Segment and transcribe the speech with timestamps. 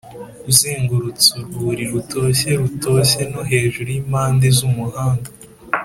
[0.51, 5.29] uzengurutse urwuri rutoshye rutoshye no hejuru yimpande zumuhanda.